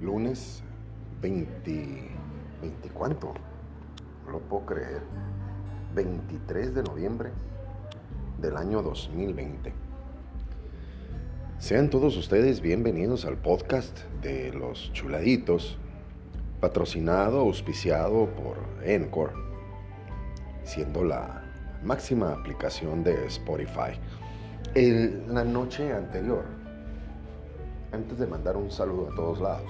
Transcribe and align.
Lunes 0.00 0.62
20, 1.20 2.10
20 2.62 2.88
cuánto, 2.90 3.34
no 4.24 4.32
lo 4.32 4.40
puedo 4.40 4.66
creer, 4.66 5.02
23 5.94 6.74
de 6.74 6.82
noviembre 6.82 7.30
del 8.40 8.56
año 8.56 8.82
2020. 8.82 9.72
Sean 11.58 11.90
todos 11.90 12.16
ustedes 12.16 12.62
bienvenidos 12.62 13.26
al 13.26 13.36
podcast 13.36 14.04
de 14.22 14.52
Los 14.52 14.90
Chuladitos, 14.94 15.76
patrocinado, 16.60 17.40
auspiciado 17.40 18.26
por 18.30 18.56
Encore, 18.82 19.34
siendo 20.64 21.04
la 21.04 21.44
máxima 21.84 22.32
aplicación 22.32 23.04
de 23.04 23.26
Spotify. 23.26 23.98
La 24.74 25.44
noche 25.44 25.92
anterior, 25.92 26.44
antes 27.92 28.18
de 28.18 28.26
mandar 28.26 28.56
un 28.56 28.70
saludo 28.70 29.10
a 29.10 29.14
todos 29.16 29.40
lados, 29.40 29.68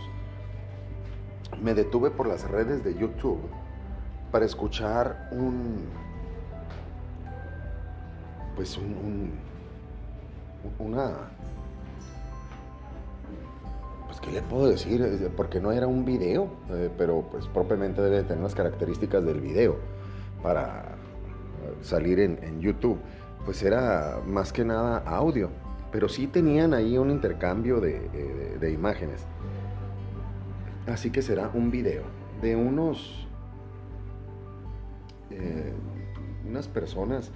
me 1.62 1.74
detuve 1.74 2.10
por 2.10 2.26
las 2.26 2.48
redes 2.50 2.84
de 2.84 2.94
YouTube 2.94 3.40
para 4.30 4.44
escuchar 4.44 5.30
un, 5.32 5.86
pues 8.56 8.76
un, 8.76 9.32
una, 10.78 11.12
pues 14.06 14.20
qué 14.20 14.32
le 14.32 14.42
puedo 14.42 14.68
decir, 14.68 15.32
porque 15.36 15.60
no 15.60 15.72
era 15.72 15.86
un 15.86 16.04
video, 16.04 16.50
eh, 16.70 16.90
pero 16.98 17.22
pues 17.30 17.46
propiamente 17.46 18.02
debe 18.02 18.22
tener 18.22 18.42
las 18.42 18.54
características 18.54 19.24
del 19.24 19.40
video 19.40 19.76
para 20.42 20.90
salir 21.82 22.20
en, 22.20 22.60
YouTube, 22.60 22.98
pues 23.44 23.62
era 23.62 24.20
más 24.26 24.52
que 24.52 24.64
nada 24.64 24.98
audio, 24.98 25.50
pero 25.92 26.08
sí 26.08 26.26
tenían 26.26 26.74
ahí 26.74 26.98
un 26.98 27.10
intercambio 27.10 27.80
de, 27.80 28.10
eh, 28.60 28.70
imágenes. 28.70 29.26
Así 30.86 31.10
que 31.10 31.22
será 31.22 31.50
un 31.52 31.70
video 31.70 32.02
de 32.40 32.56
unos 32.56 33.26
eh, 35.30 35.72
unas 36.46 36.68
personas 36.68 37.30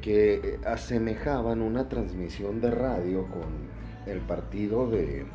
que 0.00 0.58
asemejaban 0.64 1.62
una 1.62 1.88
transmisión 1.88 2.60
de 2.60 2.70
radio 2.70 3.26
con 3.26 3.68
el 4.06 4.20
partido 4.20 4.88
de 4.90 5.26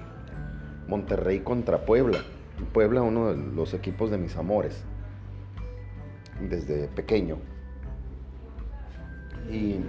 Monterrey 0.88 1.39
contra 1.39 1.86
Puebla. 1.86 2.20
Puebla, 2.73 3.02
uno 3.02 3.34
de 3.34 3.38
los 3.38 3.73
equipos 3.73 4.11
de 4.11 4.17
mis 4.17 4.36
amores, 4.36 4.84
desde 6.50 6.88
pequeño. 6.88 7.38
Y 9.52 9.80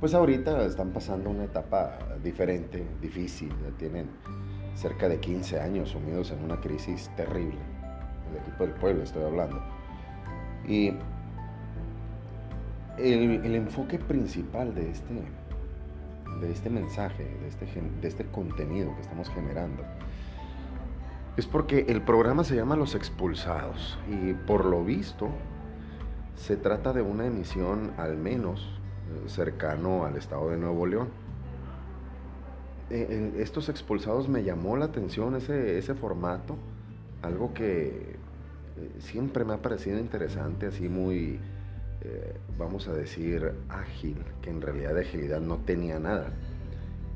pues 0.00 0.14
ahorita 0.14 0.64
están 0.66 0.90
pasando 0.90 1.30
una 1.30 1.44
etapa 1.44 1.98
diferente, 2.22 2.84
difícil, 3.00 3.52
tienen 3.78 4.08
cerca 4.74 5.08
de 5.08 5.18
15 5.18 5.58
años 5.60 5.90
sumidos 5.90 6.30
en 6.32 6.44
una 6.44 6.60
crisis 6.60 7.10
terrible. 7.16 7.58
El 8.30 8.42
equipo 8.42 8.64
del 8.64 8.74
pueblo 8.74 9.02
estoy 9.02 9.24
hablando. 9.24 9.62
Y 10.68 10.92
el, 12.98 13.54
enfoque 13.54 13.98
principal 13.98 14.74
de 14.74 14.90
este, 14.90 15.14
de 16.40 16.52
este 16.52 16.70
mensaje, 16.70 17.24
de 17.24 17.48
este, 17.48 17.66
de 18.00 18.08
este 18.08 18.26
contenido 18.26 18.94
que 18.94 19.02
estamos 19.02 19.30
generando, 19.30 19.82
es 21.36 21.46
porque 21.46 21.86
el 21.88 22.02
programa 22.02 22.44
se 22.44 22.56
llama 22.56 22.76
Los 22.76 22.94
Expulsados 22.94 23.98
y 24.10 24.32
por 24.32 24.64
lo 24.64 24.84
visto 24.84 25.28
se 26.36 26.56
trata 26.56 26.92
de 26.92 27.02
una 27.02 27.26
emisión 27.26 27.92
al 27.96 28.16
menos 28.16 28.60
eh, 28.60 29.28
cercano 29.28 30.04
al 30.04 30.16
estado 30.16 30.50
de 30.50 30.56
Nuevo 30.56 30.86
León. 30.86 31.08
Eh, 32.88 33.32
estos 33.38 33.68
expulsados 33.68 34.28
me 34.28 34.44
llamó 34.44 34.76
la 34.76 34.84
atención 34.84 35.34
ese, 35.34 35.76
ese 35.76 35.94
formato, 35.94 36.56
algo 37.22 37.52
que 37.52 37.86
eh, 37.88 38.90
siempre 39.00 39.44
me 39.44 39.54
ha 39.54 39.62
parecido 39.62 39.98
interesante, 39.98 40.66
así 40.66 40.88
muy, 40.88 41.40
eh, 42.02 42.34
vamos 42.56 42.86
a 42.86 42.92
decir, 42.92 43.52
ágil, 43.68 44.18
que 44.40 44.50
en 44.50 44.60
realidad 44.60 44.94
de 44.94 45.00
agilidad 45.00 45.40
no 45.40 45.56
tenía 45.58 45.98
nada. 45.98 46.30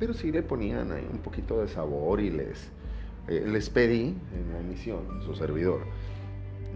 Pero 0.00 0.12
sí 0.12 0.32
le 0.32 0.42
ponían 0.42 0.90
ahí 0.90 1.06
un 1.12 1.18
poquito 1.18 1.60
de 1.60 1.68
sabor 1.68 2.20
y 2.20 2.30
les, 2.30 2.70
les 3.28 3.70
pedí 3.70 4.16
en 4.34 4.52
la 4.52 4.60
emisión, 4.60 5.22
su 5.24 5.36
servidor, 5.36 5.82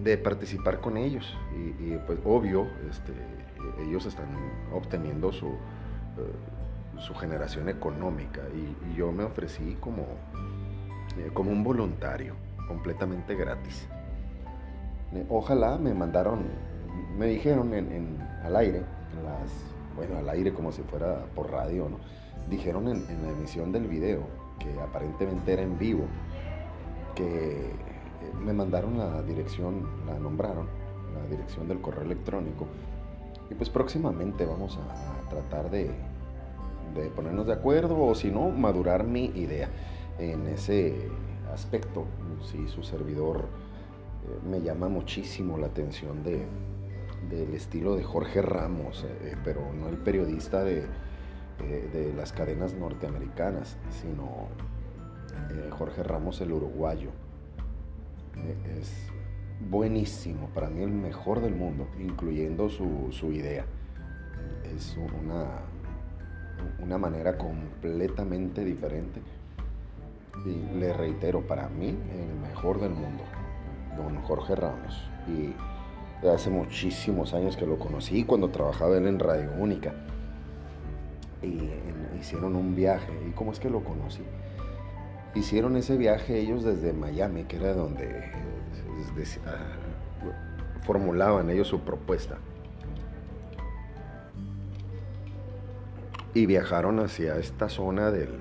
de 0.03 0.19
participar 0.19 0.81
con 0.81 0.97
ellos. 0.97 1.37
Y, 1.81 1.97
pues 2.07 2.19
obvio, 2.25 2.67
este, 2.91 3.13
ellos 3.83 4.07
están 4.07 4.29
obteniendo 4.73 5.33
su, 5.33 5.57
su 6.99 7.15
generación 7.15 7.69
económica 7.69 8.43
y, 8.55 8.97
yo 8.97 9.11
me 9.13 9.25
ofrecí 9.25 9.77
como, 9.81 10.07
como 11.33 11.51
un 11.51 11.65
voluntario, 11.65 12.35
completamente 12.69 13.35
gratis. 13.35 13.89
Ojalá 15.29 15.79
me 15.79 15.95
mandaron, 15.95 16.45
me 17.17 17.27
dijeron 17.27 17.75
en, 17.75 18.19
al 18.45 18.57
aire, 18.57 18.83
bueno, 19.97 20.19
al 20.19 20.29
aire 20.29 20.53
como 20.53 20.73
si 20.73 20.83
fuera 20.83 21.25
por 21.35 21.51
radio, 21.51 21.89
¿no? 21.89 21.99
Dijeron 22.49 22.89
en, 22.89 23.05
la 23.23 23.31
emisión 23.31 23.73
del 23.73 23.87
video, 23.87 24.23
que 24.59 24.81
aparentemente 24.81 25.53
era 25.53 25.63
en 25.63 25.79
vivo, 25.79 26.05
que 27.15 27.71
eh, 27.71 27.73
me 28.45 28.53
mandaron 28.53 28.99
la 28.99 29.23
dirección, 29.23 29.87
la 30.07 30.19
nombraron, 30.19 30.67
la 31.15 31.29
dirección 31.29 31.69
del 31.69 31.81
correo 31.81 32.03
electrónico. 32.03 32.67
Y 33.51 33.55
pues 33.55 33.71
próximamente 33.71 34.47
vamos 34.47 34.79
a, 34.79 35.29
tratar 35.29 35.71
de, 35.71 35.91
de, 36.95 37.09
ponernos 37.11 37.47
de 37.47 37.53
acuerdo 37.53 38.01
o 38.01 38.15
si 38.15 38.31
no, 38.31 38.51
madurar 38.51 39.05
mi 39.05 39.27
idea 39.27 39.69
en 40.19 40.47
ese 40.47 41.09
aspecto. 41.53 42.05
Si 42.43 42.69
su 42.69 42.83
servidor 42.83 43.49
eh, 44.25 44.39
me 44.49 44.61
llama 44.61 44.89
muchísimo 44.89 45.59
la 45.59 45.67
atención 45.67 46.23
de, 46.23 46.47
del 47.31 47.55
estilo 47.55 47.97
de 47.97 48.05
Jorge 48.05 48.43
Ramos, 48.43 49.05
eh, 49.05 49.33
eh, 49.33 49.37
pero 49.45 49.73
no 49.73 49.89
el 49.89 49.99
periodista 49.99 50.63
de, 50.65 50.87
de, 51.59 52.13
las 52.17 52.33
cadenas 52.33 52.75
norteamericanas, 52.75 53.77
sino 53.91 54.49
Jorge 55.79 56.03
Ramos 56.03 56.41
el 56.41 56.53
uruguayo. 56.53 57.11
Es 58.79 58.93
buenísimo, 59.71 60.49
para 60.55 60.69
mí 60.69 60.83
el 60.83 60.91
mejor 60.91 61.41
del 61.41 61.55
mundo, 61.55 61.89
incluyendo 61.99 62.69
su, 62.69 63.09
su 63.11 63.33
idea. 63.33 63.65
Es 64.75 64.97
una, 64.97 65.47
una 66.81 66.99
manera 66.99 67.39
completamente 67.39 68.65
diferente. 68.65 69.21
Y 70.45 70.79
le 70.79 70.93
reitero, 70.93 71.43
para 71.43 71.69
mí 71.69 71.89
el 71.89 72.49
mejor 72.49 72.81
del 72.81 72.91
mundo 72.91 73.23
don 73.97 74.17
Jorge 74.23 74.55
Ramos. 74.55 75.09
Y 75.29 75.55
hace 76.27 76.51
muchísimos 76.51 77.35
años 77.35 77.57
que 77.57 77.67
lo 77.67 77.79
conocí 77.79 78.25
cuando 78.25 78.49
trabajaba 78.51 78.97
él 78.97 79.07
en 79.07 79.19
Radio 79.19 79.53
Única. 79.59 79.95
Y 81.43 81.71
hicieron 82.19 82.57
un 82.57 82.75
viaje. 82.75 83.13
¿Y 83.29 83.33
cómo 83.33 83.53
es 83.53 83.61
que 83.61 83.71
lo 83.71 83.85
conocí? 83.85 84.23
Hicieron 85.35 85.77
ese 85.77 85.97
viaje 85.97 86.39
ellos 86.39 86.63
desde 86.65 86.93
Miami, 86.93 87.45
que 87.45 87.57
era 87.57 87.75
donde 87.75 88.31
ah, 89.47 89.77
formulaban 90.85 91.51
ellos 91.51 91.69
su 91.69 91.81
propuesta. 91.81 92.39
Y 96.35 96.47
viajaron 96.47 97.01
hacia 97.01 97.37
esta 97.39 97.69
zona 97.69 98.11
del, 98.11 98.41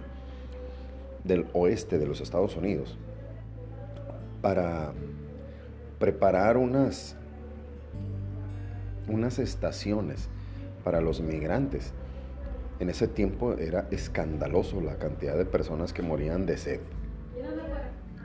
del 1.24 1.48
oeste 1.54 1.98
de 1.98 2.08
los 2.08 2.22
Estados 2.22 2.56
Unidos 2.58 2.98
para 4.42 4.94
preparar 6.00 6.58
unas, 6.58 7.16
unas 9.08 9.40
estaciones 9.40 10.28
para 10.84 11.02
los 11.02 11.22
migrantes. 11.22 11.94
En 12.84 12.90
ese 12.90 13.08
tiempo 13.08 13.54
era 13.54 13.88
escandaloso 13.92 14.82
la 14.82 14.98
cantidad 14.98 15.38
de 15.38 15.46
personas 15.46 15.94
que 15.94 16.02
morían 16.02 16.46
de 16.46 16.58
sed. 16.58 16.82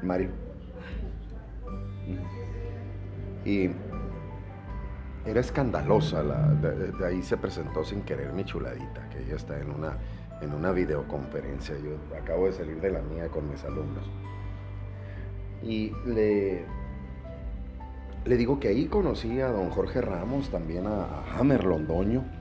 Mario. 0.03 0.31
Y 3.45 3.71
era 5.25 5.41
escandalosa, 5.41 6.25
la, 6.25 6.49
de, 6.55 7.07
ahí 7.07 7.23
se 7.23 7.37
presentó 7.37 7.85
sin 7.85 8.03
querer 8.03 8.33
mi 8.33 8.45
chuladita, 8.45 9.09
que 9.11 9.21
ella 9.21 9.37
está 9.37 9.61
en 9.61 9.71
una, 9.71 9.97
en 10.41 10.53
una 10.53 10.73
videoconferencia. 10.73 11.77
Yo 11.79 11.93
acabo 12.21 12.47
de 12.47 12.53
salir 12.53 12.81
de 12.81 12.91
la 12.91 13.01
mía 13.01 13.29
con 13.29 13.49
mis 13.49 13.63
alumnos. 13.63 14.11
Y 15.63 15.93
le, 16.05 16.65
le 18.25 18.37
digo 18.37 18.59
que 18.59 18.67
ahí 18.67 18.87
conocí 18.87 19.41
a 19.41 19.53
don 19.53 19.71
Jorge 19.71 20.01
Ramos, 20.01 20.51
también 20.51 20.89
a, 20.89 21.23
Hammer 21.39 21.63
Londoño, 21.63 22.38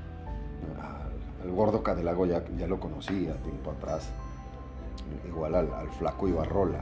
al, 1.43 1.51
gordo 1.51 1.83
Cadelago 1.83 2.25
ya, 2.25 2.43
ya 2.57 2.67
lo 2.67 2.79
conocí 2.79 3.27
a 3.27 3.35
tiempo 3.35 3.71
atrás, 3.71 4.09
igual 5.27 5.55
al, 5.55 5.89
flaco 5.97 6.27
Ibarrola. 6.27 6.81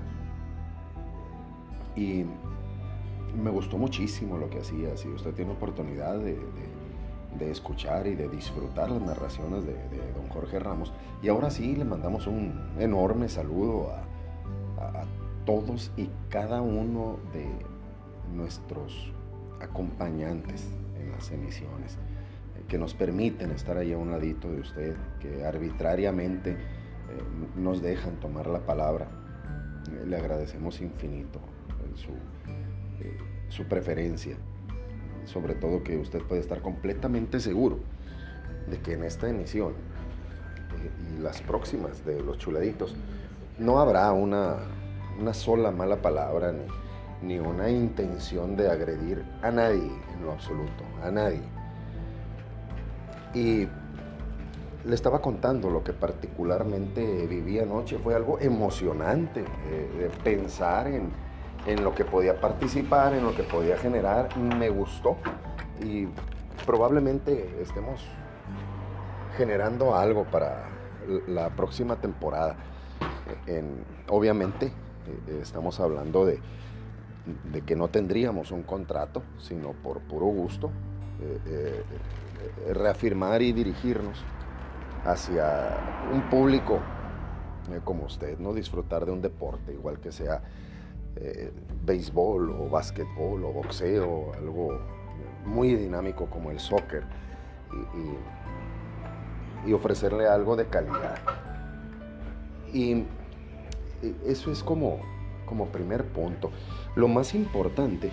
Y 1.95 2.25
me 3.41 3.49
gustó 3.49 3.77
muchísimo 3.77 4.37
lo 4.37 4.49
que 4.49 4.59
hacía. 4.59 4.97
Si 4.97 5.07
usted 5.07 5.33
tiene 5.33 5.51
oportunidad 5.51 6.17
de, 6.19 6.37
de 7.37 7.51
escuchar 7.51 8.07
y 8.07 8.15
de 8.15 8.29
disfrutar 8.29 8.89
las 8.89 9.01
narraciones 9.01 9.65
de, 9.65 9.73
don 10.13 10.27
Jorge 10.29 10.59
Ramos. 10.59 10.93
Y 11.21 11.29
ahora 11.29 11.49
sí 11.49 11.75
le 11.75 11.85
mandamos 11.85 12.27
un 12.27 12.53
enorme 12.79 13.29
saludo 13.29 13.91
a, 13.91 14.01
todos 15.45 15.91
y 15.95 16.09
cada 16.29 16.59
uno 16.59 17.19
de 17.31 17.45
nuestros 18.35 19.13
acompañantes 19.61 20.67
en 20.99 21.11
las 21.11 21.29
emisiones, 21.29 21.99
que 22.67 22.77
nos 22.77 22.93
permiten 22.93 23.51
estar 23.51 23.77
ahí 23.77 23.93
a 23.93 23.97
un 23.97 24.11
ladito 24.11 24.51
de 24.51 24.61
usted, 24.61 24.95
que 25.19 25.45
arbitrariamente 25.45 26.51
eh, 26.51 26.57
nos 27.55 27.81
dejan 27.81 28.19
tomar 28.19 28.47
la 28.47 28.59
palabra. 28.59 29.07
Eh, 29.91 30.05
le 30.05 30.17
agradecemos 30.17 30.81
infinito 30.81 31.39
su, 31.95 32.11
su 33.49 33.63
preferencia 33.65 34.35
sobre 35.25 35.55
todo 35.55 35.83
que 35.83 35.97
usted 35.97 36.21
puede 36.21 36.41
estar 36.41 36.61
completamente 36.61 37.39
seguro 37.39 37.79
de 38.69 38.79
que 38.79 38.93
en 38.93 39.03
esta 39.03 39.29
emisión 39.29 39.73
eh, 39.73 41.17
y 41.17 41.21
las 41.21 41.41
próximas 41.41 42.05
de 42.05 42.21
los 42.21 42.37
chuladitos 42.37 42.95
no 43.59 43.79
habrá 43.79 44.11
una, 44.11 44.57
una 45.19 45.33
sola 45.33 45.71
mala 45.71 46.01
palabra 46.01 46.51
ni, 47.21 47.27
ni 47.27 47.39
una 47.39 47.69
intención 47.69 48.55
de 48.55 48.69
agredir 48.69 49.23
a 49.41 49.51
nadie 49.51 49.91
en 50.13 50.25
lo 50.25 50.31
absoluto, 50.31 50.83
a 51.03 51.11
nadie. 51.11 51.41
Y 53.35 53.67
le 54.85 54.95
estaba 54.95 55.21
contando 55.21 55.69
lo 55.69 55.83
que 55.83 55.93
particularmente 55.93 57.27
viví 57.27 57.59
anoche, 57.59 57.99
fue 57.99 58.15
algo 58.15 58.39
emocionante, 58.39 59.41
eh, 59.69 60.09
pensar 60.23 60.87
en, 60.87 61.11
en 61.67 61.83
lo 61.83 61.93
que 61.93 62.05
podía 62.05 62.39
participar, 62.39 63.13
en 63.13 63.23
lo 63.23 63.35
que 63.35 63.43
podía 63.43 63.77
generar, 63.77 64.35
me 64.37 64.69
gustó 64.69 65.17
y 65.83 66.07
probablemente 66.65 67.61
estemos 67.61 68.01
generando 69.37 69.95
algo 69.95 70.23
para 70.25 70.69
la 71.27 71.49
próxima 71.49 71.97
temporada. 71.97 72.55
obviamente 74.09 74.67
eh, 74.67 75.39
estamos 75.41 75.79
hablando 75.79 76.25
de, 76.25 76.39
que 77.65 77.75
no 77.75 77.87
tendríamos 77.87 78.51
un 78.51 78.63
contrato, 78.63 79.23
sino 79.39 79.73
por 79.73 79.99
puro 80.01 80.27
gusto, 80.27 80.71
eh, 81.21 81.83
eh, 82.67 82.73
reafirmar 82.73 83.41
y 83.41 83.53
dirigirnos 83.53 84.23
hacia 85.05 85.77
un 86.13 86.29
público 86.29 86.79
como 87.83 88.05
usted, 88.05 88.37
no 88.37 88.53
disfrutar 88.53 89.05
de 89.05 89.11
un 89.11 89.21
deporte, 89.21 89.73
igual 89.73 89.99
que 89.99 90.11
sea 90.11 90.41
eh, 91.15 91.51
béisbol 91.83 92.51
o 92.51 92.69
básquetbol 92.69 93.43
o 93.45 93.53
boxeo, 93.53 94.33
algo 94.33 94.79
muy 95.45 95.73
dinámico 95.75 96.27
como 96.27 96.51
el 96.51 96.59
soccer 96.59 97.03
y, 99.65 99.73
ofrecerle 99.73 100.27
algo 100.27 100.55
de 100.55 100.67
calidad. 100.67 101.17
Y 102.71 103.03
eso 104.27 104.51
es 104.51 104.61
como, 104.61 104.99
como 105.47 105.65
primer 105.69 106.05
punto. 106.05 106.51
Lo 106.95 107.07
más 107.07 107.33
importante 107.33 108.11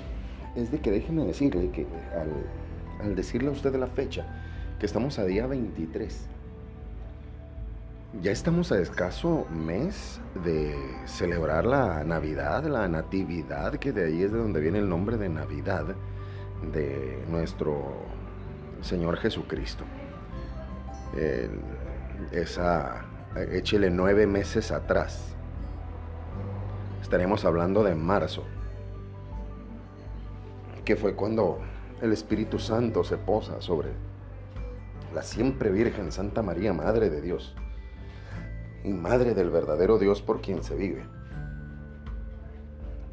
es 0.56 0.70
de 0.70 0.80
que 0.80 0.90
déjeme 0.90 1.24
decirle 1.26 1.70
que 1.70 1.86
al, 2.18 2.30
al 3.02 3.14
decirle 3.14 3.48
a 3.48 3.52
usted 3.52 3.74
la 3.76 3.86
fecha, 3.86 4.26
que 4.78 4.86
estamos 4.86 5.18
a 5.18 5.24
día 5.24 5.46
23, 5.46 6.28
ya 8.20 8.30
estamos 8.30 8.70
a 8.72 8.78
escaso 8.78 9.46
mes 9.50 10.20
de 10.44 10.76
celebrar 11.06 11.64
la 11.64 12.04
Navidad, 12.04 12.64
la 12.64 12.86
Natividad, 12.86 13.76
que 13.76 13.92
de 13.92 14.06
ahí 14.06 14.22
es 14.22 14.32
de 14.32 14.38
donde 14.38 14.60
viene 14.60 14.78
el 14.78 14.88
nombre 14.88 15.16
de 15.16 15.28
Navidad 15.28 15.94
de 16.72 17.24
nuestro 17.30 18.04
Señor 18.82 19.16
Jesucristo. 19.16 19.84
esa, 22.32 23.04
échele 23.50 23.90
nueve 23.90 24.26
meses 24.26 24.70
atrás. 24.70 25.34
Estaremos 27.00 27.44
hablando 27.44 27.82
de 27.82 27.94
marzo, 27.94 28.44
que 30.84 30.96
fue 30.96 31.14
cuando 31.14 31.60
el 32.00 32.12
Espíritu 32.12 32.58
Santo 32.58 33.04
se 33.04 33.16
posa 33.16 33.60
sobre 33.60 33.90
la 35.14 35.22
siempre 35.22 35.70
Virgen 35.70 36.10
Santa 36.10 36.42
María, 36.42 36.72
Madre 36.72 37.10
de 37.10 37.20
Dios 37.20 37.54
y 38.84 38.92
madre 38.92 39.34
del 39.34 39.50
verdadero 39.50 39.98
Dios 39.98 40.22
por 40.22 40.40
quien 40.40 40.62
se 40.62 40.74
vive. 40.74 41.04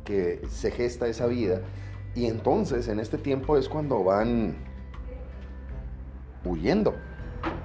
Que 0.03 0.41
se 0.49 0.71
gesta 0.71 1.07
esa 1.07 1.27
vida 1.27 1.61
y 2.15 2.25
entonces 2.25 2.87
en 2.87 2.99
este 2.99 3.17
tiempo 3.17 3.57
es 3.57 3.69
cuando 3.69 4.03
van 4.03 4.55
huyendo 6.45 6.95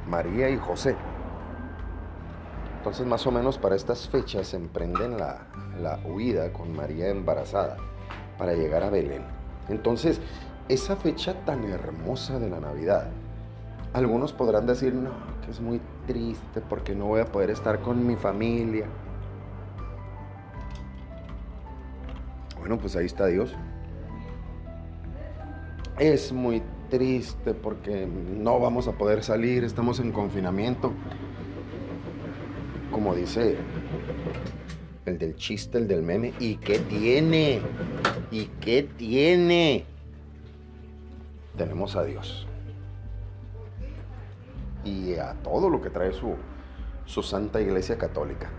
María 0.08 0.50
y 0.50 0.58
José. 0.58 0.96
Entonces 2.78 3.06
más 3.06 3.26
o 3.26 3.30
menos 3.30 3.56
para 3.56 3.76
estas 3.76 4.08
fechas 4.08 4.52
emprenden 4.52 5.16
la, 5.16 5.46
la 5.80 6.00
huida 6.04 6.52
con 6.52 6.76
María 6.76 7.08
embarazada 7.08 7.78
para 8.36 8.52
llegar 8.52 8.82
a 8.82 8.90
Belén. 8.90 9.22
Entonces, 9.68 10.20
esa 10.68 10.96
fecha 10.96 11.34
tan 11.44 11.64
hermosa 11.64 12.38
de 12.38 12.48
la 12.48 12.60
Navidad, 12.60 13.08
algunos 13.92 14.32
podrán 14.32 14.66
decir, 14.66 14.94
no, 14.94 15.10
que 15.44 15.50
es 15.50 15.60
muy 15.60 15.80
triste 16.06 16.60
porque 16.60 16.94
no 16.94 17.06
voy 17.06 17.20
a 17.20 17.26
poder 17.26 17.50
estar 17.50 17.80
con 17.80 18.06
mi 18.06 18.16
familia. 18.16 18.86
Bueno, 22.58 22.78
pues 22.78 22.96
ahí 22.96 23.06
está 23.06 23.26
Dios. 23.26 23.54
Es 25.98 26.32
muy 26.32 26.62
triste 26.90 27.54
porque 27.54 28.06
no 28.06 28.58
vamos 28.58 28.88
a 28.88 28.92
poder 28.92 29.22
salir, 29.22 29.64
estamos 29.64 30.00
en 30.00 30.12
confinamiento. 30.12 30.92
Como 32.90 33.14
dice 33.14 33.56
el 35.06 35.18
del 35.18 35.36
chiste, 35.36 35.78
el 35.78 35.86
del 35.86 36.02
meme, 36.02 36.32
¿y 36.40 36.56
qué 36.56 36.78
tiene? 36.78 37.60
¿Y 38.30 38.46
qué 38.60 38.88
tiene? 38.96 39.84
Tenemos 41.56 41.96
a 41.96 42.04
Dios 42.04 42.46
y 44.84 45.14
a 45.14 45.34
todo 45.42 45.70
lo 45.70 45.80
que 45.80 45.90
trae 45.90 46.12
su, 46.12 46.34
su 47.06 47.22
Santa 47.22 47.60
Iglesia 47.60 47.96
Católica. 47.96 48.50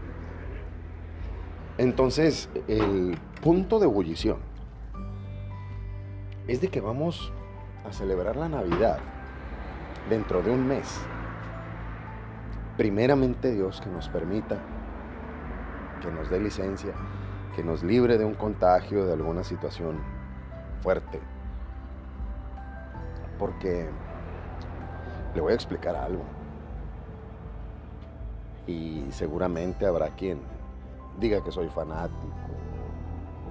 Entonces, 1.78 2.50
el 2.68 3.18
punto 3.42 3.80
de 3.80 3.86
ebullición 3.86 4.38
es 6.48 6.62
de 6.62 6.70
que 6.70 6.80
vamos 6.80 7.32
a 7.88 7.92
celebrar 7.92 8.36
la 8.36 8.50
Navidad 8.50 9.00
dentro 10.10 10.42
de 10.42 10.52
un 10.52 10.68
mes. 10.68 11.00
Primeramente 12.78 13.52
Dios 13.52 13.82
que 13.82 13.90
nos 13.90 14.10
permita, 14.10 14.58
que 16.02 16.12
nos 16.12 16.30
dé 16.30 16.40
licencia, 16.40 16.94
que 17.56 17.64
nos 17.64 17.84
libre 17.84 18.18
de 18.18 18.26
un 18.26 18.36
contagio, 18.36 19.06
de 19.06 19.14
alguna 19.14 19.44
situación 19.44 20.00
fuerte. 20.82 21.35
Porque 23.38 23.90
le 25.34 25.42
voy 25.42 25.52
a 25.52 25.56
explicar 25.56 25.96
algo. 25.96 26.24
Y 28.68 29.06
seguramente 29.12 29.86
habrá 29.86 30.10
quien 30.10 30.40
diga 31.20 31.44
que 31.44 31.52
soy 31.52 31.70
fanático 31.70 32.16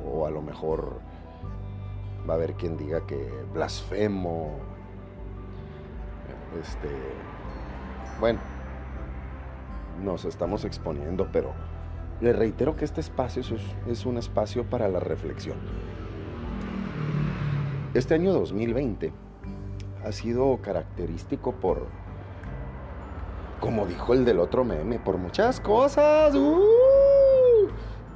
o 0.06 0.26
a 0.26 0.30
lo 0.30 0.42
mejor 0.42 1.00
va 2.28 2.34
a 2.34 2.36
haber 2.36 2.54
quien 2.54 2.76
diga 2.76 3.06
que 3.06 3.30
blasfemo. 3.52 4.58
Este, 6.60 6.88
bueno, 8.20 8.38
nos 10.02 10.24
estamos 10.24 10.64
exponiendo, 10.64 11.28
pero 11.32 11.52
le 12.20 12.32
reitero 12.32 12.76
que 12.76 12.84
este 12.84 13.00
espacio 13.00 13.42
es, 13.86 14.06
un 14.06 14.18
espacio 14.18 14.64
para 14.64 14.88
la 14.88 15.00
reflexión. 15.00 15.58
Este 17.92 18.14
año 18.14 18.32
2020 18.32 19.12
ha 20.04 20.12
sido 20.12 20.58
característico 20.60 21.52
por, 21.52 21.86
como 23.60 23.86
dijo 23.86 24.12
el 24.12 24.24
del 24.24 24.38
otro 24.38 24.64
meme, 24.64 24.98
por 24.98 25.16
muchas 25.16 25.60
cosas. 25.60 26.34
¡uh! 26.34 27.68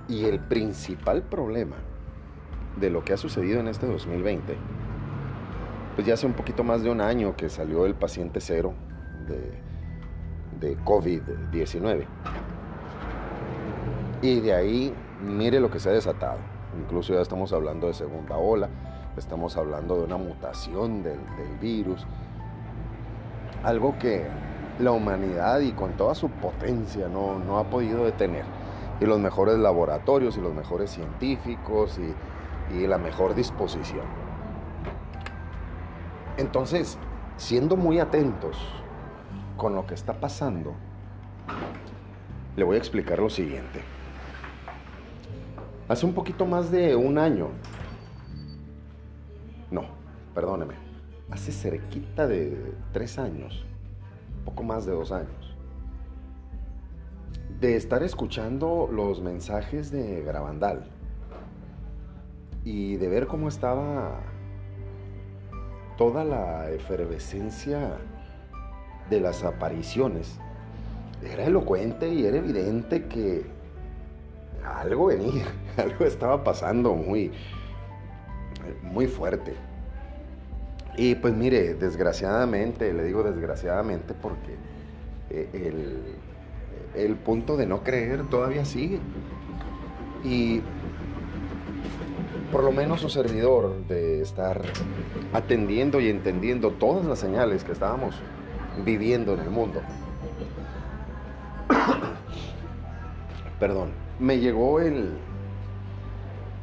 Y 0.09 0.25
el 0.26 0.40
principal 0.40 1.23
problema 1.23 1.76
de 2.76 2.90
lo 2.90 3.04
que 3.04 3.14
ha 3.14 3.16
sucedido 3.16 3.61
en 3.61 3.68
este 3.68 3.87
2020, 3.87 4.57
pues 5.95 6.07
ya 6.07 6.14
hace 6.14 6.26
un 6.26 6.35
poquito 6.35 6.62
más 6.62 6.83
de 6.83 6.90
un 6.90 7.00
año 7.00 7.35
que 7.37 7.49
salió 7.49 7.87
el 7.87 7.95
paciente 7.95 8.40
cero 8.40 8.75
de, 9.26 10.66
de 10.66 10.78
COVID-19. 10.85 12.04
Y 14.21 14.40
de 14.40 14.54
ahí, 14.54 14.95
mire 15.23 15.61
lo 15.61 15.71
que 15.71 15.80
se 15.80 15.88
ha 15.88 15.92
desatado. 15.92 16.38
Incluso 16.78 17.14
ya 17.14 17.21
estamos 17.21 17.52
hablando 17.52 17.87
de 17.87 17.95
segunda 17.95 18.37
ola 18.37 18.68
estamos 19.18 19.56
hablando 19.56 19.96
de 19.96 20.04
una 20.04 20.16
mutación 20.16 21.02
del, 21.02 21.18
virus, 21.60 22.06
algo 23.64 23.98
que 23.98 24.26
la 24.78 24.92
humanidad 24.92 25.60
y 25.60 25.72
con 25.72 25.92
toda 25.92 26.14
su 26.14 26.30
potencia 26.30 27.08
no, 27.08 27.58
ha 27.58 27.64
podido 27.64 28.04
detener. 28.04 28.44
Y 29.00 29.06
los 29.06 29.18
mejores 29.18 29.58
laboratorios 29.58 30.37
y 30.37 30.40
los 30.40 30.54
mejores 30.54 30.90
científicos 30.90 31.98
y, 31.98 32.76
y 32.76 32.87
la 32.87 32.98
mejor 32.98 33.34
disposición. 33.34 34.06
Entonces, 36.37 36.98
siendo 37.37 37.76
muy 37.76 37.98
atentos 37.98 38.56
con 39.56 39.75
lo 39.75 39.87
que 39.87 39.94
está 39.94 40.14
pasando, 40.14 40.75
le 42.56 42.64
voy 42.64 42.76
a 42.76 42.78
explicar 42.78 43.18
lo 43.18 43.30
siguiente. 43.30 43.82
Hace 45.88 46.04
un 46.04 46.12
poquito 46.12 46.44
más 46.44 46.70
de 46.70 46.94
un 46.96 47.16
año, 47.16 47.48
no, 47.48 47.67
perdóneme, 50.38 50.75
hace 51.33 51.50
cerquita 51.50 52.28
de 52.28 52.73
tres 52.92 53.18
años, 53.18 53.66
poco 54.45 54.62
más 54.62 54.87
de 54.87 54.92
dos 54.92 55.11
años, 55.11 55.57
de 57.59 57.75
estar 57.75 58.04
escuchando 58.04 58.88
los 58.88 59.21
mensajes 59.21 59.90
de 59.90 60.23
Gravandal 60.23 60.85
y 62.64 62.95
de 62.99 63.09
ver 63.09 63.26
cómo 63.26 63.49
estaba 63.49 64.21
toda 65.97 66.23
la 66.23 66.71
efervescencia 66.71 67.99
de 69.11 69.21
las 69.21 69.42
apariciones, 69.42 70.38
era 71.21 71.47
elocuente 71.47 72.14
y 72.14 72.26
era 72.26 72.37
evidente 72.37 73.07
que 73.07 73.45
algo 74.64 75.07
venía, 75.07 75.47
algo 75.76 76.04
estaba 76.04 76.45
pasando 76.45 76.95
muy, 76.95 77.33
muy 78.85 79.09
fuerte. 79.09 79.57
Y 80.99 81.14
pues 81.14 81.33
mire, 81.33 81.75
desgraciadamente, 81.75 82.93
le 82.93 83.05
digo 83.05 83.23
desgraciadamente 83.23 84.14
porque 84.14 84.57
eh, 85.31 85.49
el, 85.55 86.17
el 87.00 87.14
punto 87.14 87.57
de 87.57 87.67
no 87.67 87.85
creer 87.85 88.25
todavía 88.28 88.64
sigue. 88.64 88.99
Y 90.25 90.61
por 92.50 92.64
lo 92.64 92.73
menos 92.73 93.00
su 93.00 93.09
servidor 93.09 93.87
de 93.87 94.23
estar 94.23 94.61
atendiendo 95.33 96.00
y 96.00 96.09
entendiendo 96.09 96.73
todas 96.73 97.07
las 97.07 97.21
señales 97.21 97.62
que 97.62 97.71
estábamos 97.71 98.17
viviendo 98.85 99.35
en 99.35 99.40
el 99.40 99.50
mundo. 99.50 99.81
Perdón, 103.61 103.90
me 104.19 104.40
llegó 104.40 104.81
el, 104.81 105.11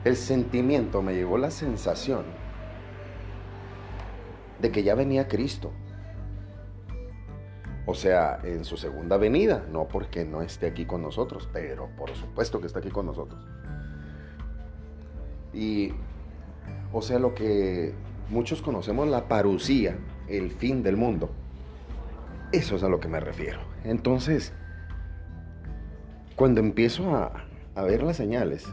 el 0.04 0.18
sentimiento, 0.18 1.01
me 1.01 1.13
llegó 1.13 1.38
la 1.38 1.51
sensación 1.51 2.35
de 4.59 4.71
que 4.71 4.83
ya 4.83 4.95
venía 4.95 5.27
Cristo. 5.27 5.71
O 7.88 7.93
sea, 7.93 8.39
en 8.43 8.65
su 8.65 8.77
segunda 8.77 9.17
venida, 9.17 9.65
no 9.71 9.88
porque 9.88 10.25
no 10.25 10.41
esté 10.41 10.67
aquí 10.67 10.85
con 10.85 11.01
nosotros, 11.01 11.47
pero 11.53 11.89
por 11.97 12.15
supuesto 12.15 12.59
que 12.59 12.67
está 12.67 12.79
aquí 12.79 12.89
con 12.89 13.05
nosotros. 13.05 13.39
Y, 15.53 15.93
o 16.91 17.01
sea, 17.01 17.19
lo 17.19 17.35
que 17.35 17.93
muchos 18.29 18.62
conocemos 18.62 19.07
la 19.07 19.27
parucía, 19.27 19.97
el 20.27 20.50
fin 20.50 20.81
del 20.81 20.97
mundo. 20.97 21.29
Eso 22.51 22.75
es 22.75 22.83
a 22.83 22.89
lo 22.89 23.00
que 23.00 23.07
me 23.07 23.19
refiero. 23.19 23.59
Entonces, 23.83 24.51
cuando 26.35 26.59
empiezo 26.59 27.15
a, 27.15 27.45
a 27.75 27.83
ver 27.83 28.01
las 28.01 28.17
señales, 28.17 28.65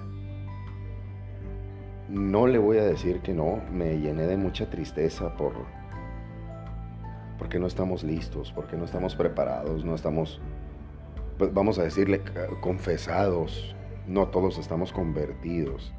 no 2.12 2.46
le 2.46 2.58
voy 2.58 2.76
a 2.76 2.84
decir 2.84 3.20
que 3.20 3.32
no, 3.32 3.62
me 3.72 3.98
llené 3.98 4.26
de 4.26 4.36
mucha 4.36 4.68
tristeza 4.68 5.34
por 5.34 5.54
porque 7.38 7.58
no 7.58 7.66
estamos 7.66 8.04
listos, 8.04 8.52
porque 8.52 8.76
no 8.76 8.84
estamos 8.84 9.16
preparados, 9.16 9.84
no 9.84 9.94
estamos, 9.94 10.40
pues 11.38 11.52
vamos 11.52 11.78
a 11.78 11.82
decirle, 11.82 12.20
confesados, 12.60 13.74
no 14.06 14.28
todos 14.28 14.58
estamos 14.58 14.92
convertidos. 14.92 15.92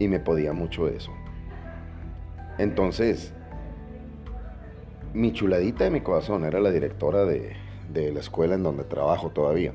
Y 0.00 0.08
me 0.08 0.18
podía 0.18 0.52
mucho 0.54 0.88
eso. 0.88 1.12
Entonces, 2.58 3.32
mi 5.12 5.32
chuladita 5.32 5.84
de 5.84 5.90
mi 5.90 6.00
corazón 6.00 6.44
era 6.44 6.58
la 6.58 6.72
directora 6.72 7.24
de, 7.24 7.52
de 7.92 8.10
la 8.10 8.20
escuela 8.20 8.56
en 8.56 8.64
donde 8.64 8.82
trabajo 8.82 9.30
todavía. 9.30 9.72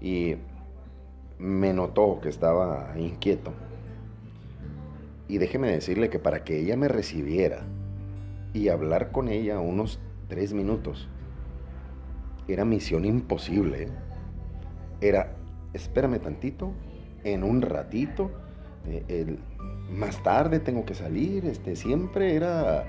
Y 0.00 0.36
me 1.38 1.72
notó 1.72 2.20
que 2.20 2.28
estaba 2.28 2.92
inquieto. 2.96 3.52
Y 5.30 5.38
déjeme 5.38 5.70
decirle 5.70 6.10
que 6.10 6.18
para 6.18 6.42
que 6.42 6.58
ella 6.58 6.76
me 6.76 6.88
recibiera 6.88 7.60
y 8.52 8.68
hablar 8.68 9.12
con 9.12 9.28
ella 9.28 9.60
unos 9.60 10.00
tres 10.26 10.52
minutos, 10.52 11.08
era 12.48 12.64
misión 12.64 13.04
imposible. 13.04 13.84
¿eh? 13.84 13.88
Era, 15.00 15.36
espérame 15.72 16.18
tantito, 16.18 16.72
en 17.22 17.44
un 17.44 17.62
ratito, 17.62 18.32
eh, 18.88 19.36
más 19.88 20.20
tarde 20.24 20.58
tengo 20.58 20.84
que 20.84 20.94
salir, 20.94 21.46
este, 21.46 21.76
siempre 21.76 22.34
era 22.34 22.84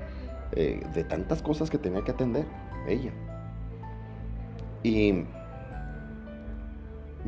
eh, 0.54 0.82
de 0.96 1.04
tantas 1.04 1.44
cosas 1.44 1.70
que 1.70 1.78
tenía 1.78 2.04
que 2.04 2.10
atender 2.10 2.46
ella. 2.88 3.12
Y 4.82 5.26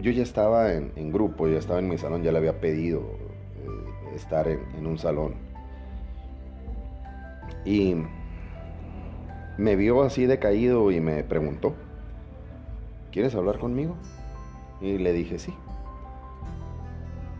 yo 0.02 0.10
ya 0.10 0.24
estaba 0.24 0.74
en, 0.74 1.12
grupo, 1.12 1.48
ya 1.48 1.60
estaba 1.60 1.78
en 1.78 1.88
mi 1.88 2.00
salón, 2.00 2.24
ya 2.24 2.32
le 2.32 2.40
había 2.40 2.60
pedido 2.60 3.33
estar 4.16 4.48
en, 4.48 4.86
un 4.86 4.98
salón. 4.98 5.36
Y 7.66 7.96
me 9.58 9.76
vio 9.76 10.04
así 10.04 10.26
decaído 10.26 10.92
y 10.92 11.00
me 11.00 11.24
preguntó, 11.24 11.74
¿quieres 13.12 13.36
hablar 13.36 13.60
conmigo? 13.60 13.96
Y 14.82 14.98
le 14.98 15.14
dije 15.14 15.40
sí 15.40 15.54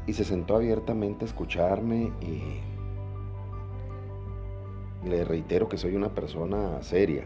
y 0.06 0.14
se 0.14 0.24
sentó 0.24 0.56
abiertamente 0.56 1.26
a 1.26 1.28
escucharme 1.28 2.12
y 2.22 2.60
le 5.08 5.24
reitero 5.24 5.70
que 5.70 5.78
soy 5.78 5.96
una 5.96 6.10
persona 6.10 6.82
seria. 6.82 7.24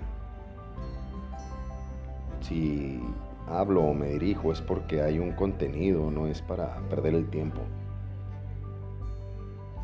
Si 2.42 3.02
hablo 3.48 3.84
o 3.84 3.94
me 3.94 4.10
dirijo 4.10 4.52
es 4.52 4.62
porque 4.62 5.02
hay 5.02 5.20
un 5.20 5.34
contenido, 5.34 6.12
no 6.12 6.28
es 6.28 6.42
para 6.42 6.78
perder 6.90 7.16
el 7.16 7.30
tiempo. 7.30 7.62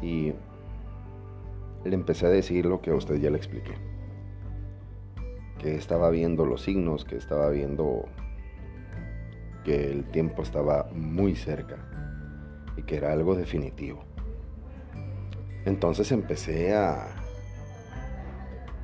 Y 0.04 0.34
le 1.86 1.96
empecé 1.96 2.26
a 2.26 2.30
decir 2.30 2.66
lo 2.66 2.82
que 2.82 2.92
a 2.92 2.96
usted 2.96 3.16
ya 3.16 3.30
le 3.30 3.38
expliqué. 3.38 3.74
Que 5.60 5.76
estaba 5.76 6.10
viendo 6.10 6.46
los 6.46 6.64
signos, 6.64 7.06
que 7.06 7.16
estaba 7.16 7.50
viendo 7.50 8.06
que 9.64 9.90
el 9.92 10.04
tiempo 10.04 10.42
estaba 10.42 10.90
muy 10.94 11.36
cerca 11.36 11.78
y 12.76 12.84
que 12.84 12.98
era 12.98 13.14
algo 13.14 13.34
definitivo. 13.36 14.04
Entonces 15.66 16.12
empecé 16.12 16.76
a, 16.76 17.08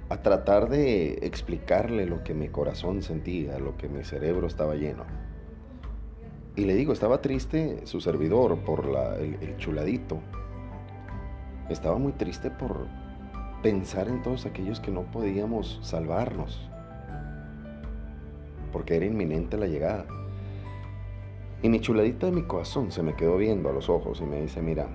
a 0.07 0.21
tratar 0.21 0.69
de 0.69 1.19
explicarle 1.21 2.05
lo 2.05 2.23
que 2.23 2.33
mi 2.33 2.47
corazón 2.47 3.01
sentía, 3.01 3.59
lo 3.59 3.75
que 3.75 3.89
mi 3.89 4.05
cerebro 4.05 4.47
estaba 4.47 4.75
lleno. 4.75 5.03
Y 6.55 6.65
le 6.65 6.75
digo, 6.75 6.93
estaba 6.93 7.21
triste 7.21 7.85
su 7.85 7.99
servidor 7.99 8.59
por 8.59 8.85
el, 9.19 9.37
el 9.41 9.57
chuladito. 9.57 10.21
Estaba 11.69 11.99
muy 11.99 12.13
triste 12.13 12.49
por 12.49 12.87
pensar 13.61 14.07
en 14.07 14.23
todos 14.23 14.47
aquellos 14.47 14.79
que 14.79 14.91
no 14.91 15.03
podíamos 15.03 15.79
salvarnos, 15.83 16.67
porque 18.71 18.95
era 18.95 19.05
inminente 19.05 19.55
la 19.55 19.67
llegada. 19.67 20.05
Y 21.61 21.69
mi 21.69 21.79
chuladita 21.79 22.25
de 22.25 22.31
mi 22.31 22.43
corazón 22.43 22.91
se 22.91 23.03
me 23.03 23.15
quedó 23.15 23.37
viendo 23.37 23.69
a 23.69 23.73
los 23.73 23.87
ojos 23.87 24.19
y 24.21 24.25
me 24.25 24.41
dice, 24.41 24.61
mira, 24.61 24.87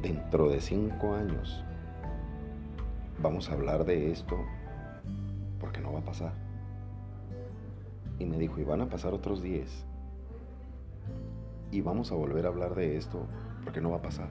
dentro 0.00 0.48
de 0.48 0.60
cinco 0.60 1.14
años 1.14 1.62
vamos 3.20 3.50
a 3.50 3.54
hablar 3.54 3.84
de 3.84 4.12
esto 4.12 4.38
porque 5.60 5.80
no 5.80 5.92
va 5.92 5.98
a 5.98 6.04
pasar. 6.04 6.32
Y 8.18 8.26
me 8.26 8.38
dijo, 8.38 8.60
y 8.60 8.64
van 8.64 8.80
a 8.80 8.88
pasar 8.88 9.12
otros 9.12 9.42
diez. 9.42 9.84
Y 11.70 11.80
vamos 11.80 12.12
a 12.12 12.14
volver 12.14 12.46
a 12.46 12.48
hablar 12.48 12.74
de 12.74 12.96
esto 12.96 13.26
porque 13.64 13.80
no 13.80 13.90
va 13.90 13.96
a 13.96 14.02
pasar. 14.02 14.28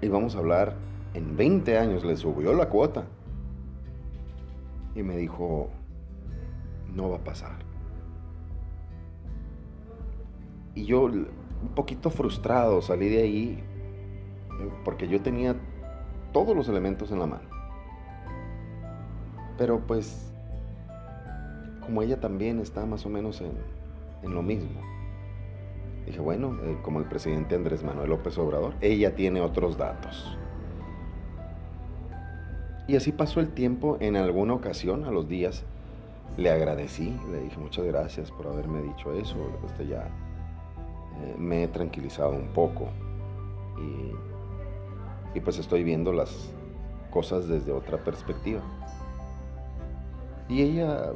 Y 0.00 0.08
vamos 0.08 0.36
a 0.36 0.38
hablar, 0.38 0.76
en 1.14 1.36
20 1.36 1.78
años 1.78 2.04
le 2.04 2.16
subió 2.16 2.52
la 2.52 2.68
cuota. 2.68 3.04
Y 4.94 5.02
me 5.02 5.16
dijo, 5.16 5.68
no 6.94 7.10
va 7.10 7.16
a 7.16 7.24
pasar. 7.24 7.58
Y 10.74 10.84
yo 10.84 11.04
un 11.04 11.74
poquito 11.74 12.10
frustrado 12.10 12.82
salí 12.82 13.08
de 13.08 13.22
ahí 13.22 13.64
porque 14.84 15.08
yo 15.08 15.20
tenía 15.20 15.56
todos 16.32 16.56
los 16.56 16.68
elementos 16.68 17.10
en 17.10 17.18
la 17.18 17.26
mano. 17.26 17.48
Pero 19.58 19.80
pues, 19.80 20.32
como 21.80 22.02
ella 22.02 22.20
también 22.20 22.60
está 22.60 22.84
más 22.86 23.06
o 23.06 23.08
menos 23.08 23.40
en, 23.40 24.34
lo 24.34 24.42
mismo. 24.42 24.80
Dije, 26.06 26.20
bueno, 26.20 26.56
eh, 26.62 26.78
como 26.82 27.00
el 27.00 27.06
presidente 27.06 27.56
Andrés 27.56 27.82
Manuel 27.82 28.10
López 28.10 28.38
Obrador, 28.38 28.74
ella 28.80 29.16
tiene 29.16 29.40
otros 29.40 29.76
datos. 29.76 30.38
Y 32.86 32.94
así 32.94 33.10
pasó 33.10 33.40
el 33.40 33.50
tiempo. 33.50 33.96
En 33.98 34.14
alguna 34.16 34.54
ocasión, 34.54 35.04
a 35.04 35.10
los 35.10 35.28
días, 35.28 35.64
le 36.36 36.50
agradecí, 36.50 37.18
le 37.32 37.40
dije 37.40 37.58
muchas 37.58 37.84
gracias 37.84 38.30
por 38.30 38.46
haberme 38.46 38.82
dicho 38.82 39.12
eso. 39.14 39.36
Usted 39.64 39.88
ya 39.88 40.04
eh, 40.04 41.34
me 41.36 41.64
he 41.64 41.68
tranquilizado 41.68 42.30
un 42.30 42.48
poco. 42.48 42.88
Y, 45.34 45.40
pues 45.40 45.58
estoy 45.58 45.84
viendo 45.84 46.14
las 46.14 46.50
cosas 47.10 47.46
desde 47.46 47.70
otra 47.70 47.98
perspectiva. 48.02 48.62
Y 50.48 50.62
ella, 50.62 51.12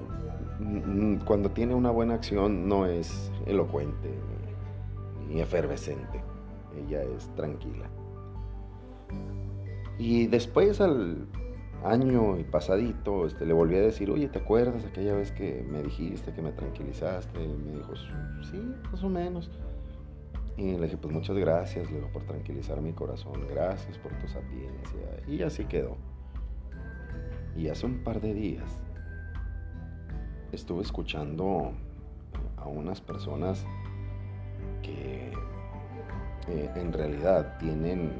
cuando 1.25 1.51
tiene 1.53 1.75
una 1.75 1.91
buena 1.91 2.15
acción, 2.15 2.69
no 2.69 2.85
es 2.85 3.33
elocuente 3.47 4.11
ni 5.31 5.41
efervescente. 5.41 6.23
Ella 6.77 7.03
es 7.03 7.29
tranquila. 7.35 7.89
Y 9.99 10.27
después 10.27 10.81
al 10.81 11.27
año 11.85 12.39
y 12.39 12.45
pasadito, 12.45 13.27
este, 13.27 13.47
le 13.47 13.53
volví 13.53 13.77
a 13.77 13.81
decir, 13.81 14.11
oye, 14.11 14.29
¿te 14.29 14.41
acuerdas 14.41 14.85
aquella 14.85 15.15
vez 15.15 15.33
que 15.33 15.65
me 15.69 15.83
dijiste, 15.83 16.33
que 16.33 16.43
me 16.43 16.53
tranquilizaste? 16.53 17.43
Y 17.43 17.49
me 17.49 17.77
dijo, 17.77 17.95
sí, 18.51 18.75
más 18.91 19.03
o 19.03 19.09
menos. 19.09 19.51
Y 20.57 20.73
le 20.73 20.83
dije, 20.83 20.97
pues 20.99 21.15
muchas 21.15 21.37
gracias, 21.37 21.91
le 21.91 21.97
digo, 21.97 22.09
por 22.13 22.25
tranquilizar 22.25 22.81
mi 22.81 22.93
corazón, 22.93 23.47
gracias 23.49 23.97
por 23.99 24.13
tu 24.19 24.29
sapiencia. 24.29 25.23
Y 25.27 25.43
así 25.43 25.65
quedó. 25.65 25.97
Y 27.57 27.69
hace 27.69 27.87
un 27.87 28.05
par 28.05 28.21
de 28.21 28.35
días 28.35 28.79
estuve 30.53 30.83
escuchando 30.83 31.73
a 32.57 32.67
unas 32.67 33.01
personas 33.01 33.65
que 34.83 35.33
eh, 36.49 36.71
en 36.75 36.93
realidad 36.93 37.59
tienen 37.59 38.13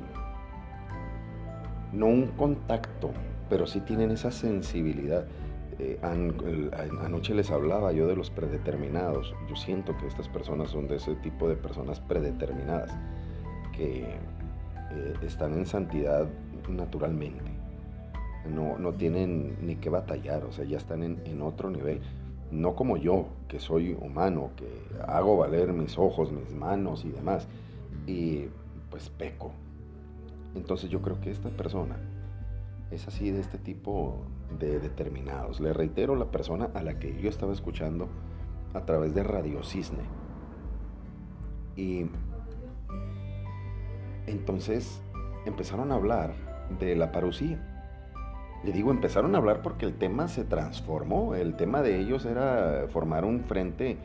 no 1.93 2.07
un 2.07 2.29
contacto, 2.29 3.11
pero 3.49 3.67
sí 3.67 3.81
tienen 3.81 4.11
esa 4.11 4.31
sensibilidad. 4.31 5.27
Eh, 5.79 5.99
anoche 6.03 7.35
les 7.35 7.51
hablaba 7.51 7.93
yo 7.93 8.07
de 8.07 8.15
los 8.15 8.31
predeterminados. 8.31 9.35
Yo 9.49 9.57
siento 9.57 9.97
que 9.97 10.07
estas 10.07 10.29
personas 10.29 10.71
son 10.71 10.89
de 10.89 10.97
ese 10.97 11.15
tipo 11.17 11.49
de 11.49 11.57
personas 11.57 12.01
predeterminadas, 12.01 12.93
que 13.73 14.03
eh, 14.03 15.15
están 15.23 15.55
en 15.55 15.67
santidad 15.67 16.29
naturalmente. 16.69 17.51
No, 18.49 18.79
no, 18.79 18.93
tienen 18.93 19.57
ni 19.61 19.77
que 19.77 19.91
batallar, 19.91 20.45
o 20.45 20.53
sea, 20.53 20.65
ya 20.65 20.79
están 20.79 21.03
en, 21.03 21.21
en 21.25 21.43
otro 21.43 21.71
nivel. 21.71 22.01
No 22.51 22.75
como 22.75 22.97
yo, 22.97 23.27
que 23.49 23.61
soy 23.61 23.97
humano, 24.01 24.51
que 24.57 24.69
hago 25.07 25.37
valer 25.37 25.73
mis 25.73 25.99
ojos, 25.99 26.33
mis 26.33 26.53
manos 26.53 27.05
y 27.05 27.11
demás. 27.11 27.47
Y 28.07 28.47
pues 28.91 29.09
peco, 29.11 29.53
entonces 30.55 30.91
yo 30.91 31.01
creo 31.01 31.21
que 31.21 31.31
esta 31.31 31.49
persona 31.51 31.97
es 32.91 33.07
así 33.07 33.31
de 33.31 33.41
este 33.41 33.59
tipo 33.59 34.17
de 34.59 34.81
determinados. 34.81 35.61
Le 35.61 35.73
reitero 35.73 36.17
la 36.17 36.31
persona 36.31 36.71
a 36.75 36.83
la 36.83 36.99
que 36.99 37.21
yo 37.21 37.29
estaba 37.29 37.53
escuchando 37.53 38.09
a 38.75 38.85
través 38.85 39.15
de 39.15 39.23
Radio 39.23 39.63
Cisne. 39.63 40.03
Y 41.77 42.07
entonces 44.27 45.01
empezaron 45.47 45.93
a 45.93 45.95
hablar 45.95 46.35
de 46.79 46.97
la 46.97 47.13
parucía. 47.13 47.70
Le 48.63 48.73
digo, 48.73 48.91
empezaron 48.91 49.35
a 49.35 49.39
hablar 49.39 49.63
porque 49.63 49.87
el 49.87 49.95
tema 49.95 50.29
se 50.29 50.45
transformó. 50.45 51.35
El 51.35 51.57
tema 51.57 51.81
de 51.81 51.99
ellos 51.99 52.27
era 52.27 52.87
formar 52.91 53.25
un 53.25 53.41
frente 53.41 53.97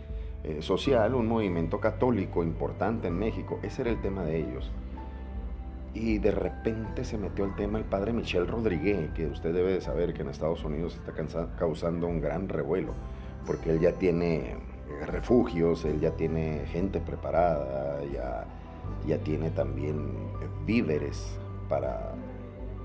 eh, 0.43 0.61
social, 0.61 1.13
un 1.15 1.27
movimiento 1.27 1.79
católico 1.79 2.41
importante 2.41 3.09
en 3.09 3.19
México. 3.19 3.59
Ese 3.63 3.81
era 3.81 3.91
el 3.91 4.01
tema 4.01 4.23
de 4.23 4.37
ellos. 4.37 4.71
Y 5.93 6.19
de 6.19 6.31
repente 6.31 7.03
se 7.03 7.17
metió 7.17 7.45
el 7.45 7.55
tema 7.55 7.79
el 7.79 7.85
padre 7.85 8.13
Michel 8.13 8.47
Rodríguez, 8.47 9.11
que 9.11 9.27
usted 9.27 9.53
debe 9.53 9.73
de 9.73 9.81
saber 9.81 10.13
que 10.13 10.21
en 10.21 10.29
Estados 10.29 10.63
Unidos 10.63 10.95
está 10.95 11.13
causando 11.57 12.07
un 12.07 12.21
gran 12.21 12.47
revuelo, 12.47 12.93
porque 13.45 13.71
él 13.71 13.79
ya 13.79 13.93
tiene 13.93 14.51
eh, 14.51 15.05
refugios, 15.05 15.83
él 15.85 15.99
ya 15.99 16.11
tiene 16.11 16.65
gente 16.67 16.99
preparada, 16.99 18.03
ya, 18.13 18.45
ya 19.07 19.17
tiene 19.19 19.51
también 19.51 20.11
víveres 20.65 21.37
para, 21.69 22.13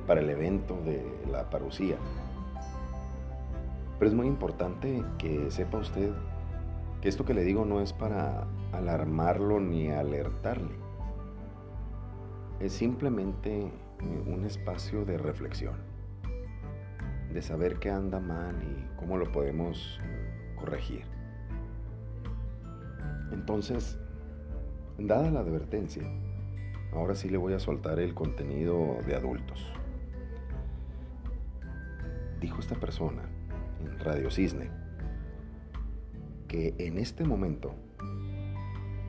para 0.07 0.21
el 0.21 0.30
evento 0.30 0.78
de 0.85 1.04
la 1.30 1.49
parucía. 1.50 1.97
Pero 3.99 4.09
es 4.09 4.14
muy 4.14 4.26
importante 4.26 5.04
que 5.19 5.50
sepa 5.50 5.78
usted 5.78 6.10
que 7.00 7.08
esto 7.08 7.25
que 7.25 7.34
le 7.34 7.45
digo 7.45 7.65
no 7.65 7.80
es 7.80 7.93
para 7.93 8.47
alarmarlo 8.73 9.60
ni 9.60 9.89
alertarle 9.89 10.91
es 12.60 12.75
simplemente 12.75 13.73
un 14.26 14.45
espacio 14.45 15.04
de 15.06 15.17
reflexión, 15.17 15.76
de 17.32 17.41
saber 17.41 17.78
qué 17.78 17.91
anda 17.91 18.21
mal 18.21 18.54
y 18.63 18.99
cómo 18.99 19.17
lo 19.17 19.32
podemos 19.32 19.99
corregir. 20.56 21.04
Entonces, 23.32 23.99
dada 24.99 25.30
la 25.30 25.41
advertencia, 25.41 26.02
ahora 26.93 27.15
sí 27.15 27.30
le 27.30 27.39
voy 27.39 27.54
a 27.54 27.58
soltar 27.60 27.99
el 27.99 28.15
contenido 28.15 28.99
de 29.06 29.17
adultos. 29.17 29.73
Dijo 32.41 32.61
esta 32.61 32.75
persona 32.75 33.23
en 33.81 33.99
Radio 34.00 34.31
Cisne 34.31 34.71
que 36.49 36.75
en 36.79 36.99
este 36.99 37.25
momento 37.25 37.75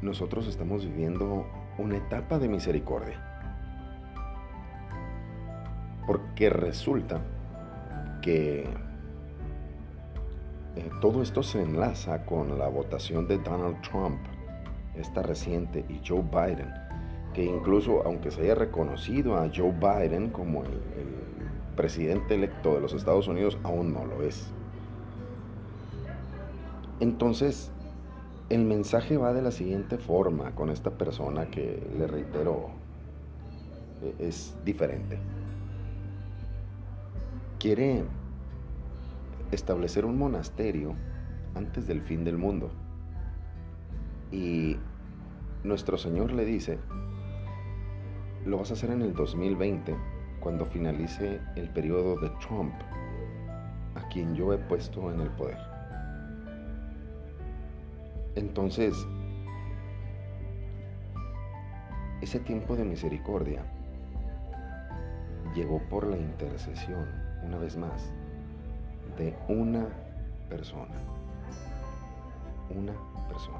nosotros 0.02 0.48
estamos 0.48 0.86
viviendo 0.86 1.46
una 1.78 1.98
etapa 1.98 2.40
de 2.40 2.50
misericordia. 2.50 3.20
Porque 6.06 6.50
resulta 6.50 7.22
que 8.22 8.64
eh, 10.76 10.90
todo 11.00 11.22
esto 11.22 11.42
se 11.44 11.62
enlaza 11.62 12.26
con 12.26 12.58
la 12.60 12.68
votación 12.68 13.28
de 13.28 13.38
Donald 13.38 13.82
Trump, 13.82 14.20
esta 14.96 15.22
reciente, 15.22 15.86
y 15.90 16.02
Joe 16.06 16.22
Biden, 16.22 16.72
que 17.34 17.44
incluso 17.44 18.04
aunque 18.06 18.30
se 18.32 18.42
haya 18.42 18.56
reconocido 18.56 19.38
a 19.38 19.50
Joe 19.54 19.72
Biden 19.72 20.30
como 20.30 20.64
el, 20.64 20.72
el 20.72 21.41
presidente 21.76 22.36
electo 22.36 22.74
de 22.74 22.82
los 22.82 22.94
Estados 22.94 23.28
Unidos, 23.28 23.58
aún 23.64 23.94
no 23.94 24.06
lo 24.06 24.24
es. 24.24 24.48
Entonces, 27.00 27.72
el 28.50 28.66
mensaje 28.66 29.18
va 29.18 29.34
de 29.34 29.42
la 29.42 29.52
siguiente 29.52 29.98
forma 29.98 30.52
con 30.56 30.70
esta 30.70 30.92
persona 30.92 31.50
que, 31.50 31.82
le 31.98 32.08
reitero, 32.08 32.70
e, 34.04 34.28
es 34.28 34.56
diferente 34.64 35.20
quiere 37.62 38.04
establecer 39.52 40.04
un 40.04 40.18
monasterio 40.18 40.96
antes 41.54 41.86
del 41.86 42.02
fin 42.02 42.24
del 42.24 42.36
mundo. 42.36 42.72
Y 44.32 44.78
nuestro 45.64 46.00
Señor 46.00 46.32
le 46.32 46.44
dice, 46.44 46.80
lo 48.48 48.58
vas 48.58 48.72
a 48.72 48.74
hacer 48.74 48.90
en 48.90 49.04
el 49.04 49.14
2020, 49.14 49.96
cuando 50.42 50.66
finalice 50.66 51.40
el 51.56 51.70
periodo 51.70 52.20
de 52.20 52.30
Trump, 52.46 52.74
a 53.96 54.08
quien 54.10 54.36
yo 54.36 54.52
he 54.52 54.58
puesto 54.58 55.12
en 55.12 55.22
el 55.22 55.30
poder. 55.30 55.58
Entonces, 58.36 58.94
ese 62.22 62.40
tiempo 62.40 62.76
de 62.76 62.84
misericordia 62.84 63.64
llegó 65.56 65.80
por 65.90 66.08
la 66.08 66.18
intercesión 66.18 67.08
una 67.44 67.58
vez 67.58 67.78
más, 67.78 68.12
de 69.18 69.36
una 69.48 69.88
persona. 70.50 70.96
Una 72.70 72.94
persona 73.28 73.60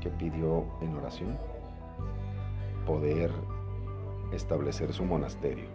que 0.00 0.10
pidió 0.10 0.66
en 0.80 0.96
oración 0.96 1.38
poder 2.86 3.30
establecer 4.32 4.92
su 4.92 5.04
monasterio, 5.04 5.68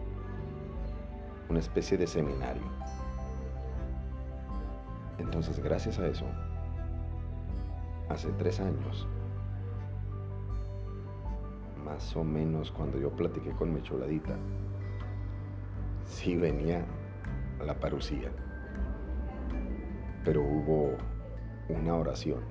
una 1.49 1.59
especie 1.59 1.97
de 1.97 2.07
seminario. 2.07 2.63
Entonces, 5.17 5.59
gracias 5.59 5.99
a 5.99 6.07
eso, 6.07 6.25
hace 8.09 8.31
tres 8.33 8.59
años, 8.59 9.07
más 11.83 12.15
o 12.15 12.23
menos 12.23 12.71
cuando 12.71 12.97
yo 12.97 13.11
platiqué 13.11 13.51
con 13.51 13.73
mi 13.73 13.81
choladita, 13.81 14.35
sí 16.05 16.35
venía 16.35 16.85
la 17.65 17.79
parucía, 17.79 18.31
pero 20.23 20.41
hubo 20.41 20.97
una 21.69 21.95
oración 21.95 22.41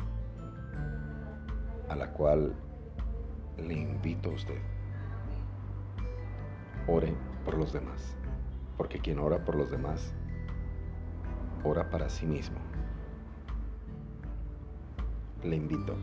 a 1.88 1.96
la 1.96 2.12
cual 2.12 2.54
le 3.58 3.74
invito 3.74 4.30
a 4.30 4.34
usted. 4.34 4.73
Ore 6.86 7.14
por 7.44 7.56
los 7.56 7.72
demás, 7.72 8.14
porque 8.76 8.98
quien 8.98 9.18
ora 9.18 9.44
por 9.44 9.54
los 9.54 9.70
demás, 9.70 10.12
ora 11.64 11.88
para 11.88 12.10
sí 12.10 12.26
mismo. 12.26 12.58
Le 15.42 15.56
invito 15.56 15.96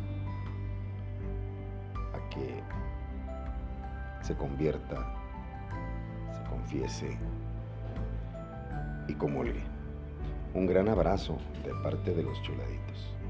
a 2.13 2.29
que 2.29 2.63
se 4.21 4.35
convierta, 4.35 5.15
se 6.33 6.49
confiese 6.49 7.17
y 9.07 9.13
comulgue. 9.13 9.63
Un 10.53 10.65
gran 10.65 10.89
abrazo 10.89 11.37
de 11.63 11.73
parte 11.83 12.13
de 12.13 12.23
los 12.23 12.41
chuladitos. 12.41 13.20